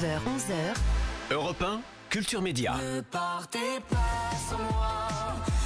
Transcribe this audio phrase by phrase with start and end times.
[0.00, 1.34] 9h, 11h.
[1.34, 2.74] Europe 1, Culture Média.
[2.78, 5.08] Ne partez pas sans moi,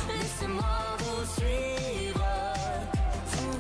[0.09, 0.65] laissez-moi
[0.99, 2.24] vous suivre.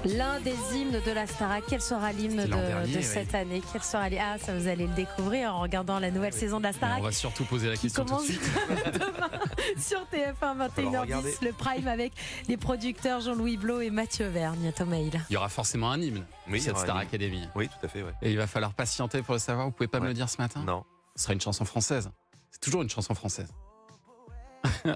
[0.05, 1.65] L'un des hymnes de la Starac.
[1.69, 3.03] Quel sera l'hymne de, dernier, de oui.
[3.03, 3.63] cette année?
[3.73, 6.65] Quel sera l'hymne Ah, ça vous allez le découvrir en regardant la nouvelle saison de
[6.65, 6.99] la Starac.
[7.01, 8.51] on va surtout poser la question tout de commence suite.
[8.93, 9.31] demain
[9.79, 11.31] sur TF1 falloir regarder.
[11.33, 12.13] 21h10 le prime avec
[12.49, 15.21] les producteurs Jean-Louis Blo et Mathieu Vergne Thomas Hill.
[15.31, 17.03] Il y aura forcément un hymne Oui, cette Star hymne.
[17.07, 17.49] Academy.
[17.55, 18.13] Oui, tout à fait, ouais.
[18.23, 19.67] Et il va falloir patienter pour le savoir.
[19.67, 20.63] Vous pouvez pas me le dire ce matin?
[20.65, 20.85] Non.
[21.17, 22.11] Ce sera une chanson française.
[22.51, 23.49] C'est toujours une chanson française.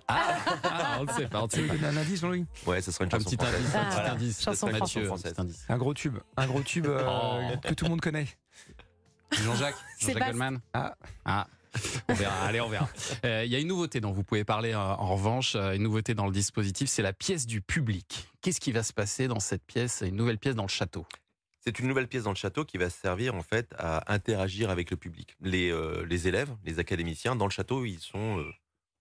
[0.08, 1.42] Ah, ah, on ne sait pas.
[1.42, 1.86] On ne sait pas.
[1.86, 2.44] un indice, Jean-Louis?
[2.66, 3.54] Ouais, ça sera une Un chanson petit française.
[3.60, 4.12] indice, un Ah, petit voilà.
[4.12, 4.42] indice.
[4.42, 5.30] Chanson Mathieu, française.
[5.30, 5.64] un petit indice.
[5.68, 6.18] Un gros tube.
[6.36, 7.56] Un gros tube euh, Oh.
[7.62, 8.26] que tout le monde connaît.
[9.32, 10.60] Jean-Jacques, Jean-Jacques Goldman.
[10.72, 10.94] Ah.
[11.24, 11.46] Ah.
[12.08, 12.88] On verra, allez, on verra.
[13.24, 15.82] Euh, Il y a une nouveauté dont vous pouvez parler euh, en revanche, euh, une
[15.82, 18.26] nouveauté dans le dispositif, c'est la pièce du public.
[18.40, 21.06] Qu'est-ce qui va se passer dans cette pièce, une nouvelle pièce dans le château?
[21.60, 24.90] C'est une nouvelle pièce dans le château qui va servir en fait à interagir avec
[24.90, 25.36] le public.
[25.42, 28.50] Les, euh, les élèves, les académiciens, dans le château, ils sont euh,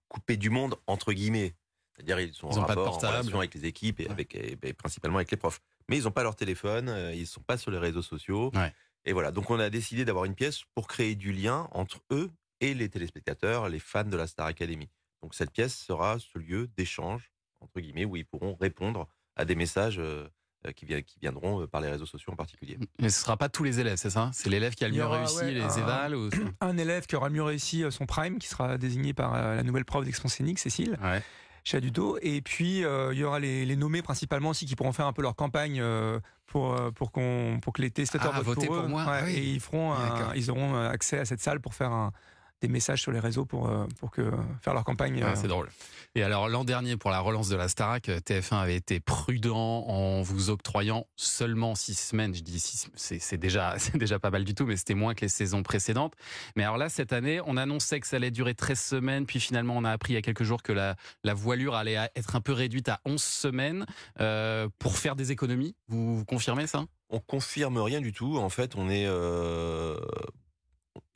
[0.08, 1.56] coupés du monde entre guillemets.
[1.96, 4.06] C'est-à-dire ils sont Ils en ont pas de rapport, en relation avec les équipes et,
[4.06, 4.12] Ouais.
[4.12, 5.60] avec, et- et principalement avec les profs.
[5.90, 8.52] Mais ils n'ont pas leur téléphone, euh, ils ne sont pas sur les réseaux sociaux.
[8.54, 8.74] Ouais.
[9.06, 12.30] Et voilà, donc on a décidé d'avoir une pièce pour créer du lien entre eux
[12.60, 14.90] et les téléspectateurs, les fans de la Star Academy.
[15.24, 19.56] Donc cette pièce sera ce lieu d'échange, entre guillemets, où ils pourront répondre à des
[19.56, 20.28] messages euh,
[20.76, 22.78] qui, vi- qui viendront euh, par les réseaux sociaux en particulier.
[23.00, 24.30] Mais ce sera pas tous les élèves, c'est ça?
[24.34, 26.30] C'est l'élève qui a le mieux aura, réussi, ouais, les un- évals ou...
[26.62, 29.56] Un élève qui aura le mieux réussi euh, son prime, qui sera désigné par euh,
[29.56, 31.22] la nouvelle prof d'expression scénique, Cécile Ouais.
[31.64, 32.18] Chaduto.
[32.22, 35.12] Et puis, euh, il y aura les, les nommés principalement aussi qui pourront faire un
[35.14, 38.68] peu leur campagne euh, pour, euh, pour, qu'on, pour que les téléspectateurs Ah, votent voter
[38.68, 38.88] pour, pour eux.
[38.88, 39.04] moi.
[39.04, 39.34] Ouais, Ah oui.
[39.34, 42.14] Et ils, feront un- ils auront euh, accès à cette salle pour faire un-
[42.62, 45.22] des messages sur les réseaux pour, euh, pour que, faire leur campagne.
[45.24, 45.70] Ah, euh, c'est drôle.
[46.16, 50.22] Et alors l'an dernier, pour la relance de la Starac, TF1 avait été prudent en
[50.22, 52.34] vous octroyant seulement six semaines.
[52.34, 55.14] Je dis six, c'est c'est déjà, c'est déjà pas mal du tout, mais c'était moins
[55.14, 56.14] que les saisons précédentes.
[56.56, 59.76] Mais alors là, cette année, on annonçait que ça allait durer 13 semaines, puis finalement,
[59.78, 62.42] on a appris il y a quelques jours que la, la voilure allait être un
[62.42, 63.86] peu réduite à 11 semaines
[64.20, 65.76] euh, pour faire des économies.
[65.88, 66.86] Vous, vous confirmez ça?
[67.10, 68.38] On confirme rien du tout.
[68.38, 69.98] En fait, on est, euh,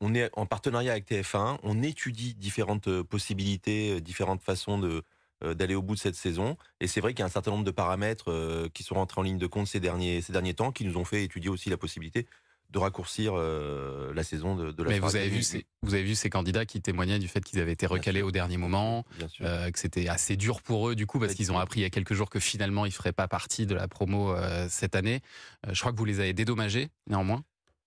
[0.01, 1.59] on est en partenariat avec TF1.
[1.63, 5.03] On étudie différentes euh, possibilités, euh, différentes façons de
[5.43, 6.57] euh, d'aller au bout de cette saison.
[6.81, 9.23] Et c'est vrai qu'il y a un certain nombre de paramètres qui sont rentrés en
[9.23, 11.77] ligne de compte ces derniers, ces derniers temps, qui nous ont fait étudier aussi la
[11.77, 12.27] possibilité
[12.71, 16.03] de raccourcir euh, la saison de, de la Mais vous avez, vu ces, vous avez
[16.03, 19.05] vu ces candidats qui témoignaient du fait qu'ils avaient été recalés au dernier moment.
[19.41, 21.85] Euh, que c'était assez dur pour eux du coup parce qu'ils ont appris il y
[21.85, 25.21] a quelques jours que finalement ils feraient pas partie de la promo euh, cette année.
[25.69, 27.43] Je crois que vous les avez dédommagés néanmoins.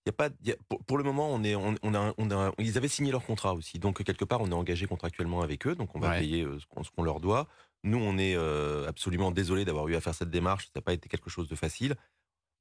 [0.07, 2.13] Y a pas, il y a- pour, pour le moment, on est, on, on a,
[2.19, 5.41] on a- ils avaient signé leur contrat aussi, donc quelque part, on est engagé contractuellement
[5.41, 6.19] avec eux, donc on va Ouais.
[6.21, 7.49] payer euh, ce qu'on, leur doit.
[7.85, 10.65] Nous, on est euh, absolument désolé d'avoir eu à faire cette démarche.
[10.67, 11.97] Ça n'a pas été quelque chose de facile.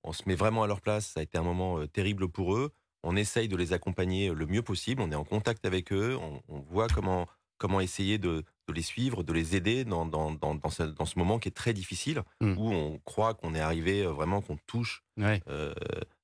[0.03, 1.07] On se met vraiment à leur place.
[1.07, 2.71] Ça a été un moment euh, terrible pour eux.
[3.03, 5.01] On essaye de les accompagner le mieux possible.
[5.01, 6.17] On est en contact avec eux.
[6.21, 7.27] On, on voit comment
[7.57, 11.05] comment essayer de, de les suivre, de les aider dans dans, dans, dans ce, dans
[11.05, 12.57] ce moment qui est très difficile, Mm.
[12.57, 15.41] où on croit qu'on est arrivé euh, vraiment, qu'on touche Ouais.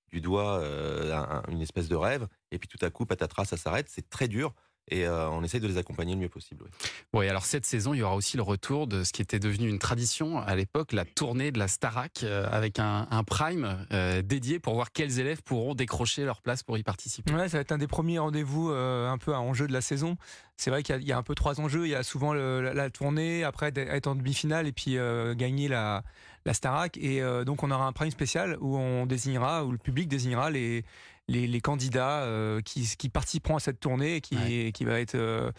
[0.10, 3.46] Du doigt euh, un- un- une espèce de rêve, et puis tout à coup, patatras,
[3.46, 3.88] ça s'arrête.
[3.90, 4.54] C'est très dur,
[4.90, 6.64] et euh, on essaye de les accompagner le mieux possible.
[6.66, 6.90] oui.
[7.14, 9.40] Bon et alors cette saison il y aura aussi le retour de ce qui était
[9.40, 13.86] devenu une tradition à l'époque, la tournée de la Starac euh, avec un, un prime
[13.92, 17.34] euh, dédié pour voir quels élèves pourront décrocher leur place pour y participer.
[17.34, 19.82] Ouais, ça va être un des premiers rendez-vous euh, un peu à enjeu de la
[19.82, 20.18] saison.
[20.58, 21.86] C'est vrai qu'il y, a- il y a un peu trois enjeux.
[21.86, 25.34] Il y a souvent le- la, la tournée, après être en demi-finale et puis euh,
[25.34, 26.04] gagner la,
[26.46, 26.98] la Starac.
[26.98, 30.50] Et euh, donc on aura un prime spécial où on désignera, où le public désignera
[30.50, 30.84] les,
[31.30, 35.16] les, les candidats euh, qui, qui participeront à cette tournée et qui, qui va être
[35.16, 35.52] euh,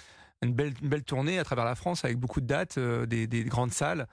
[0.43, 3.27] une, belle, une belle tournée à travers la France avec beaucoup de dates, euh, des,
[3.27, 4.07] des grandes salles.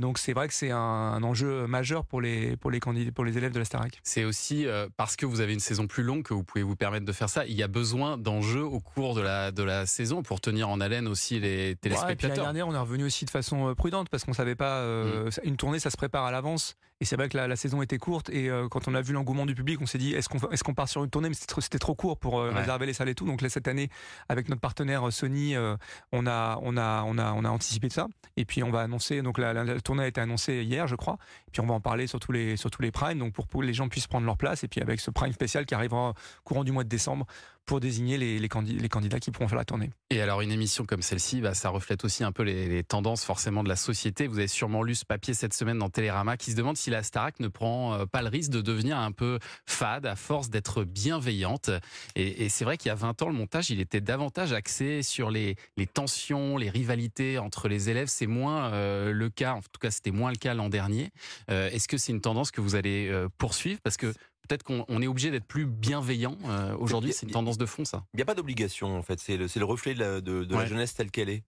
[0.00, 3.22] Donc c'est vrai que c'est un, un enjeu majeur pour les, pour les, candidats, pour
[3.22, 4.00] les élèves de la Starac.
[4.02, 6.74] C'est aussi euh, parce que vous avez une saison plus longue que vous pouvez vous
[6.74, 7.44] permettre de faire ça.
[7.44, 10.80] Il y a besoin d'enjeux au cours de la, de la saison pour tenir en
[10.80, 12.44] haleine aussi les Ouais, puis l'année téléspectateurs.
[12.46, 14.78] dernière, on est revenu aussi de façon prudente parce qu'on savait pas.
[14.78, 16.76] euh, ça- Une tournée, ça se prépare à l'avance.
[17.00, 18.30] Et c'est vrai que la, la saison était courte.
[18.30, 20.62] Et euh, quand on a vu l'engouement du public, on s'est dit est-ce qu'on est-ce
[20.62, 21.28] qu'on part sur une tournée?
[21.28, 22.60] Mais c'était trop, court pour euh, Ouais.
[22.60, 23.26] réserver les salles et tout.
[23.26, 23.88] Donc là, cette année,
[24.28, 25.76] avec notre partenaire euh, Sony, euh,
[26.12, 28.06] on a on a on a on a anticipé ça.
[28.36, 29.22] Et puis on va annoncer.
[29.22, 31.18] Donc la, la- la tournée a été annoncée hier, je crois.
[31.48, 33.18] Et puis on va en parler sur tous les sur tous les primes.
[33.18, 34.62] Donc pour que les gens puissent prendre leur place.
[34.64, 36.14] Et puis avec ce prime spécial qui arrivera
[36.44, 37.26] courant du mois de décembre
[37.66, 39.90] pour désigner les, candidats, qui pourront faire la tournée.
[40.10, 43.62] Et alors une émission comme celle-ci, bah, ça reflète aussi un peu les, tendances forcément
[43.62, 44.26] de la société.
[44.26, 47.02] Vous avez sûrement lu ce papier cette semaine dans Télérama qui se demande si la
[47.02, 50.84] Starac ne prend euh, pas le risque de devenir un peu fade à force d'être
[50.84, 51.70] bienveillante.
[52.16, 55.30] Et, c'est vrai qu'il y a 20 ans, le montage, il était davantage axé sur
[55.30, 55.56] les,
[55.92, 58.08] tensions, les rivalités entre les élèves.
[58.08, 61.10] C'est moins euh, le cas, en tout cas c'était moins le cas l'an dernier.
[61.50, 63.80] Euh, Est-ce que c'est une tendance que vous allez poursuivre?
[63.82, 64.12] Parce que
[64.48, 67.12] peut-être qu'on on est obligé d'être plus bienveillant euh, aujourd'hui.
[67.12, 68.04] C'est une tendance de fond, ça.
[68.14, 70.60] Il n'y a pas d'obligation en fait, c'est le, reflet de, la, de, de la
[70.62, 70.66] Ouais.
[70.66, 71.44] jeunesse telle qu'elle est.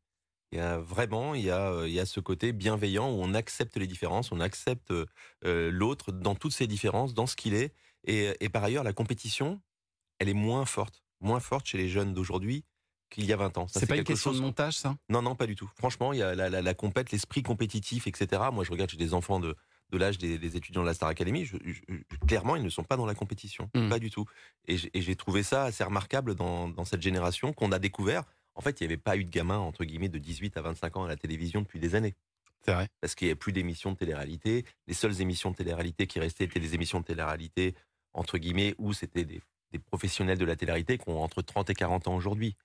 [0.53, 3.21] Il y a vraiment, il y a, euh, il y a ce côté bienveillant où
[3.21, 5.07] on accepte les différences, on accepte euh,
[5.71, 7.75] l'autre dans toutes ses différences, dans ce qu'il est.
[8.05, 9.61] Et, et par ailleurs, la compétition,
[10.21, 12.65] elle est moins forte, moins forte chez les jeunes d'aujourd'hui
[13.11, 13.67] qu'il y a 20 ans.
[13.69, 14.97] C'est pas une question chose- de montage, ça?
[15.09, 15.71] Non, non, pas du tout.
[15.77, 18.43] Franchement, il y a la, la, la compète, l'esprit compétitif, etc.
[18.53, 19.57] Moi, je regarde, j'ai des enfants de,
[19.91, 21.45] de l'âge des, des étudiants de la Star Academy.
[21.45, 23.71] Je- je- je- clairement, ils ne sont pas dans la compétition.
[23.75, 23.89] Mm.
[23.89, 24.25] Pas du tout.
[24.67, 28.25] Et j'ai- trouvé ça assez remarquable dans, dans cette génération qu'on a découvert.
[28.55, 30.97] En fait, il n'y avait pas eu de gamins, entre guillemets, de 18 à 25
[30.97, 32.15] ans à la télévision depuis des années.
[32.65, 32.89] C'est vrai.
[33.01, 34.65] Parce qu'il n'y avait plus d'émissions de télé-réalité.
[34.89, 37.75] Les seules émissions de télé-réalité qui restaient étaient des émissions de télé-réalité,
[38.13, 39.41] entre guillemets, où c'était des,
[39.73, 42.57] des professionnels de la télé-réalité qui ont entre 30 et 40 ans aujourd'hui.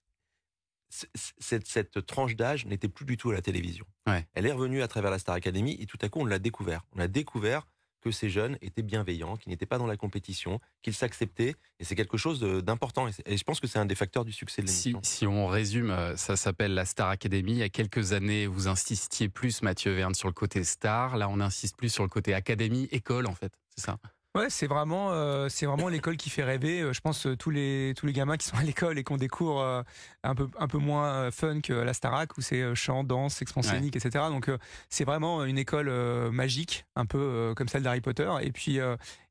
[0.91, 3.85] Cette, cette tranche d'âge n'était plus du tout à la télévision.
[4.07, 4.27] Ouais.
[4.33, 6.83] Elle est revenue à travers la Star Academy et tout à coup, on l'a découvert.
[6.93, 7.65] On a découvert
[8.01, 11.55] que ces jeunes étaient bienveillants, qu'ils n'étaient pas dans la compétition, qu'ils s'acceptaient.
[11.79, 13.07] Et c'est quelque chose d'important.
[13.25, 15.01] Et, je pense que c'est un des facteurs du succès de Si, l'émission.
[15.03, 17.53] si on résume, euh, ça s'appelle la Star Academy.
[17.53, 21.15] Il y a quelques années, vous insistiez plus, Mathieu Verne, sur le côté star.
[21.15, 23.53] Là, on insiste plus sur le côté académie, école, en fait.
[23.75, 23.97] C'est ça?
[24.33, 26.79] Ouais, c'est vraiment, euh, c'est vraiment l'école qui fait rêver.
[26.79, 29.11] Euh, Je pense euh, tous les tous les gamins qui sont à l'école et qui
[29.11, 29.81] ont des cours euh,
[30.23, 33.87] un peu un peu moins fun que la Starac où c'est chant, danse, expansion Ouais.
[33.87, 34.09] etc.
[34.29, 34.49] Donc
[34.89, 35.89] c'est vraiment une école
[36.31, 38.29] magique, un peu comme celle d'Harry Potter.
[38.41, 38.79] Et puis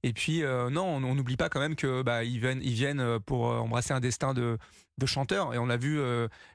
[0.02, 3.50] et puis euh, non, on n'oublie pas quand même que bah ils viennent euh, pour
[3.50, 4.58] euh, embrasser un destin de
[5.06, 5.98] chanteur et on l'a vu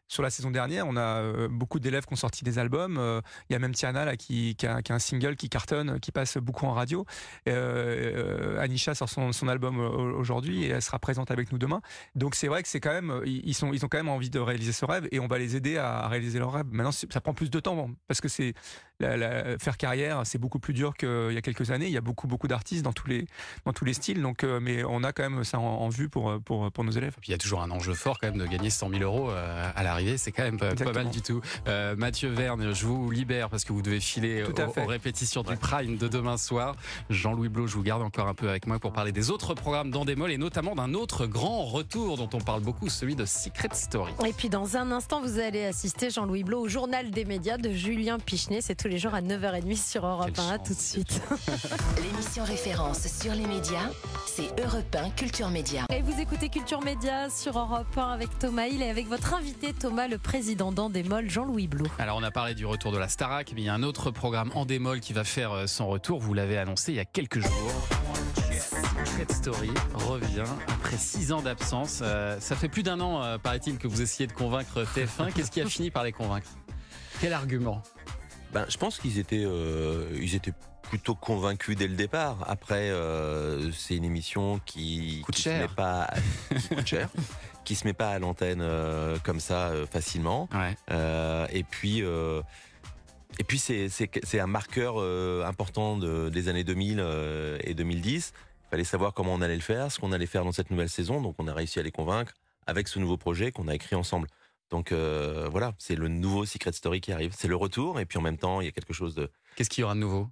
[0.08, 3.02] sur la saison dernière on a beaucoup d'élèves qui ont sorti des albums
[3.50, 6.68] il y a même Tiana là qui, a, un single qui cartonne qui passe beaucoup
[6.68, 7.08] en radio
[7.48, 11.82] Anisha sort son, album aujourd'hui et elle sera présente avec nous demain.
[12.14, 14.38] Donc c'est vrai que c'est quand même ils sont ils ont quand même envie de
[14.40, 16.68] réaliser ce rêve et on va les aider à, réaliser leur rêve.
[16.70, 18.54] Maintenant ça prend plus de temps parce que c'est
[19.00, 21.88] faire carrière c'est beaucoup plus dur qu'il y a quelques années.
[21.88, 23.26] Il y a beaucoup beaucoup d'artistes dans tous les
[23.66, 24.22] dans tous les styles.
[24.22, 26.92] Donc euh, mais on a quand même ça en, en vue pour pour pour nos
[26.92, 27.16] élèves.
[27.20, 29.30] Puis il y a toujours un enjeu fort quand même de gagner 100 000 euros
[29.30, 30.18] euh, à l'arrivée.
[30.18, 31.42] C'est quand même pas, mal du tout.
[31.68, 34.84] Euh, Mathieu Verne, je vous libère parce que vous devez filer Tout à aux, fait.
[34.84, 36.76] aux répétitions du Prime de demain soir.
[37.10, 39.92] Jean-Louis Blo, je vous garde encore un peu avec moi pour parler des autres programmes
[39.92, 44.14] d'Endemol et notamment d'un autre grand retour dont on parle beaucoup, celui de Secret Story.
[44.26, 47.72] Et puis dans un instant, vous allez assister Jean-Louis Blo au journal des médias de
[47.72, 48.62] Julien Pichenet.
[48.62, 50.48] C'est tous les jours à 9h30 sur Europe Quelle 1.
[50.48, 50.68] À chance.
[50.68, 51.22] tout de suite.
[52.04, 53.90] L'émission référence sur les médias,
[54.26, 55.86] c'est Europe 1 Culture Média.
[55.94, 59.74] Et vous écoutez Culture Média sur Europe 1 avec Thomas Hill et avec votre invité
[59.74, 61.86] Thomas, le président d'Endemol, Jean-Louis Blo.
[61.98, 64.12] Alors on a parlé du retour de la Starac, mais il y a un autre
[64.12, 66.20] programme en démol qui va faire euh, son retour.
[66.20, 67.74] Vous l'avez annoncé il y a quelques jours.
[69.06, 72.02] Secret Story revient après six ans d'absence.
[72.04, 75.32] Euh, ça fait plus d'un an, euh, paraît-il, que vous essayez de convaincre TF1.
[75.34, 76.50] Qu'est-ce qui a fini par les convaincre?
[77.22, 77.82] Quel argument?
[78.56, 80.54] Ben, je pense qu'ils étaient, euh, ils étaient
[80.90, 82.38] plutôt convaincus dès le départ.
[82.48, 85.58] Après, euh, c'est une émission qui Coûte qui cher.
[85.58, 86.10] se met pas,
[86.50, 87.10] qui coûte cher,
[87.64, 90.48] qui se met pas à l'antenne euh, comme ça euh, facilement.
[90.54, 90.76] Ouais.
[91.52, 94.98] Et puis, et puis c'est un marqueur
[95.46, 98.34] important de, des années 2000 euh, et 2010.
[98.36, 100.90] Il fallait savoir comment on allait le faire, ce qu'on allait faire dans cette nouvelle
[100.90, 101.22] saison.
[101.22, 102.34] Donc, on a réussi à les convaincre
[102.68, 104.28] avec ce nouveau projet qu'on a écrit ensemble.
[104.72, 107.34] Donc euh, voilà, c'est le nouveau Secret Story qui arrive.
[107.38, 109.30] C'est le retour, et puis en même temps, il y a quelque chose de.
[109.56, 110.28] Qu'est-ce qu'il y aura de nouveau?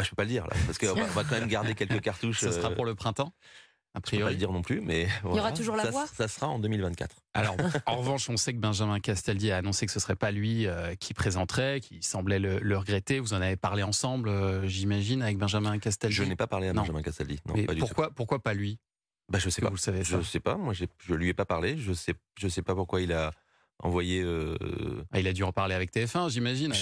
[0.00, 2.40] Ah, je peux pas le dire là, parce qu'on va, quand même garder quelques cartouches.
[2.40, 3.32] Ce sera euh, pour le printemps
[3.94, 4.32] A je peux pas priori.
[4.34, 7.16] le dire non plus, mais y aura toujours la ça, voix Ça sera en 2024.
[7.34, 7.56] Alors,
[7.86, 10.94] en revanche, on sait que Benjamin Castaldi a annoncé que ce serait pas lui euh,
[10.96, 13.20] qui présenterait, qui semblait le, le regretter.
[13.20, 16.14] Vous en avez parlé ensemble, euh, j'imagine, avec Benjamin Castaldi.
[16.14, 16.82] Je n'ai pas parlé à Non.
[16.82, 17.40] Benjamin Castaldi.
[17.46, 17.86] Non, Mais pas du tout.
[17.86, 18.78] pourquoi, pourquoi pas lui?
[19.28, 19.68] Bah, je sais pas.
[19.70, 20.18] vous le savez ça?
[20.20, 20.56] Je sais pas.
[20.56, 21.76] Moi, je lui ai pas parlé.
[21.78, 23.32] Je sais, je sais pas pourquoi il a
[23.82, 24.22] envoyé.
[24.22, 24.56] euh,
[25.12, 26.72] Ah, Il a dû en parler avec TF1, j'imagine.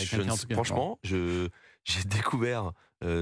[0.52, 1.49] Franchement, je
[1.85, 2.71] j'ai découvert euh,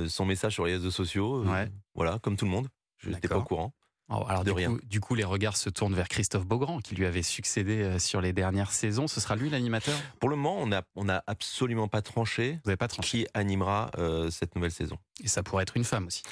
[0.08, 1.42] son message sur les réseaux sociaux.
[1.44, 1.70] euh, Ouais.
[1.94, 2.68] Voilà, comme tout le monde.
[2.98, 3.74] Je n'étais pas au courant.
[4.08, 4.70] Oh, alors, de du, rien.
[4.74, 7.98] Coup, du coup, les regards se tournent vers Christophe Beaugrand, qui lui avait succédé euh,
[7.98, 9.06] sur les dernières saisons.
[9.08, 9.98] Ce sera lui l'animateur?
[10.20, 13.08] Pour le moment, on a on a absolument pas tranché Vous n'avez pas tranché.
[13.24, 14.98] qui animera euh, cette nouvelle saison.
[15.22, 16.22] Et ça pourrait être une femme aussi.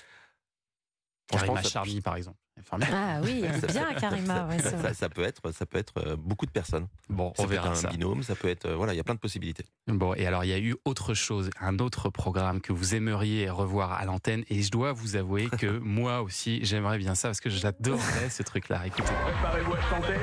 [1.28, 2.36] Karima Charny, par exemple.
[2.62, 4.46] Enfin, Ah oui, est bien Karima.
[4.46, 6.86] ouais, ça, ça peut être, ça peut être euh, beaucoup de personnes.
[7.08, 7.88] bon, Ça on peut être verra un ça.
[7.88, 9.64] binôme, ça peut être, euh, voilà, il y a plein de possibilités.
[9.86, 13.48] Bon, et alors il y a eu autre chose, un autre programme que vous aimeriez
[13.50, 17.40] revoir à l'antenne, et je dois vous avouer que moi aussi j'aimerais bien ça parce
[17.40, 18.86] que j'adorerais ce truc-là.
[18.86, 19.02] Écoutez.
[19.02, 20.14] Préparez-vous à chanter,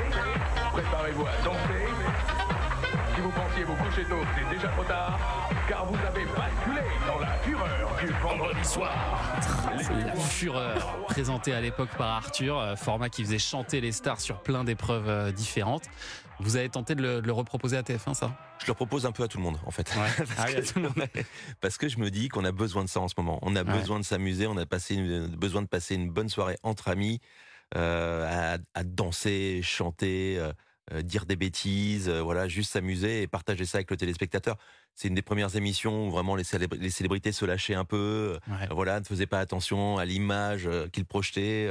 [0.74, 2.57] préparez-vous à danser.
[3.27, 5.19] Vous pensiez vous coucher tôt, c'est déjà trop tard,
[5.67, 8.93] car vous avez basculé dans la fureur du vendredi soir.
[10.05, 14.41] La Fureur, présentée à l'époque par Arthur, euh, format qui faisait chanter les stars sur
[14.41, 15.84] plein d'épreuves euh, différentes.
[16.39, 18.31] Vous avez tenté de le, de le reproposer à TF1, ça?
[18.62, 19.93] Je le propose un peu à tout le monde, en fait.
[19.98, 20.07] Ouais.
[20.38, 21.03] Ah Parce, que, tout le monde.
[21.60, 23.39] parce que je me dis qu'on a besoin de ça en ce moment.
[23.41, 23.77] On a Ouais.
[23.77, 27.19] besoin de s'amuser, on a passé une- besoin de passer une bonne soirée entre amis,
[27.75, 30.53] euh, à, à danser, chanter, euh,
[30.94, 34.58] euh, dire des bêtises, euh, voilà, juste s'amuser et partager ça avec le téléspectateur.
[34.96, 38.38] C'est une des premières émissions où vraiment les, célébr- les célébrités se lâchaient un peu,
[38.48, 41.70] Ouais, euh, voilà, ne faisaient pas attention à l'image qu'ils projetaient.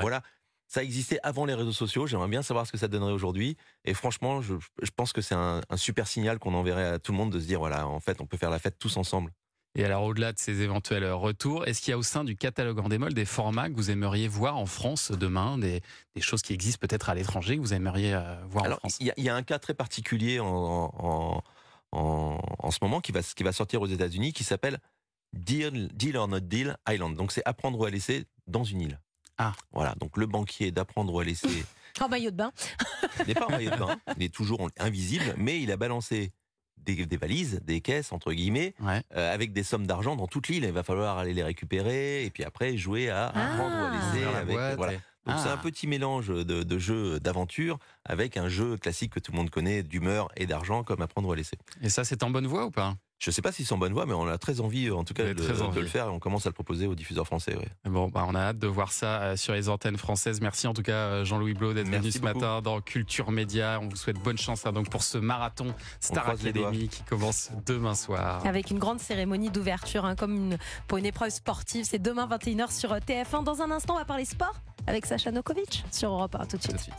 [0.00, 0.22] voilà.
[0.68, 2.08] Ça existait avant les réseaux sociaux.
[2.08, 3.56] J'aimerais bien savoir ce que ça donnerait aujourd'hui.
[3.84, 7.12] Et franchement, je, je pense que c'est un, un super signal qu'on enverrait à tout
[7.12, 9.30] le monde de se dire voilà, en fait, on peut faire la fête tous ensemble.
[9.78, 12.78] Et alors, au-delà de ces éventuels retours, est-ce qu'il y a au sein du catalogue
[12.80, 15.82] en démol des formats que vous aimeriez voir en France demain, des,
[16.14, 18.96] des choses qui existent peut-être à l'étranger que vous aimeriez euh, voir en France?
[19.00, 21.42] il y, a- il y a un cas très particulier en, en,
[21.92, 24.78] en, en ce moment qui va, qui va sortir aux États-Unis qui s'appelle
[25.34, 27.14] Deal, Deal or Not Deal Island.
[27.14, 29.00] Donc, c'est apprendre ou à laisser dans une île.
[29.36, 29.52] Ah.
[29.72, 29.94] Voilà.
[30.00, 31.48] Donc, le banquier d'apprendre ou à laisser
[32.00, 32.52] En maillot de bain.
[33.26, 33.98] n'est pas en maillot de bain.
[34.16, 36.32] Il est toujours invisible, mais il a balancé
[36.86, 39.02] des, des valises, des caisses, entre guillemets, Ouais.
[39.16, 40.64] euh, avec des sommes d'argent dans toute l'île.
[40.64, 43.52] Il va falloir aller les récupérer et puis après jouer à Ah.
[43.52, 44.24] apprendre ou à laisser.
[44.26, 44.92] Avec, boîte voilà.
[45.26, 45.54] Donc c'est Ah.
[45.54, 49.50] un petit mélange de, de jeux d'aventure avec un jeu classique que tout le monde
[49.50, 51.58] connaît d'humeur et d'argent comme apprendre ou à laisser.
[51.82, 52.94] Et ça, c'est en bonne voie ou pas?
[53.18, 55.14] Je sais pas si c'est en bonne voie, mais on a très envie, en tout
[55.14, 57.56] cas, de, le faire et on commence à le proposer aux diffuseurs français.
[57.56, 57.68] ouais.
[57.86, 60.40] Bon, bah, on a hâte de voir ça euh, sur les antennes françaises.
[60.42, 62.34] Merci en tout cas, euh, Jean-Louis Blo, d'être venu ce beaucoup.
[62.34, 63.78] matin dans Culture Média.
[63.82, 66.28] On vous souhaite bonne chance hein, donc pour ce marathon Star.
[66.28, 68.44] Academy qui commence demain soir.
[68.46, 71.86] Avec une grande cérémonie d'ouverture, hein, comme une, pour une épreuve sportive.
[71.88, 73.44] C'est demain 21h sur TF1.
[73.44, 74.54] Dans un instant, on va parler sport
[74.86, 76.46] avec Sacha Nokovic sur Europe 1.
[76.46, 76.90] Tout de suite.